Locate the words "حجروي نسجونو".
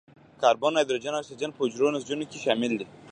1.65-2.25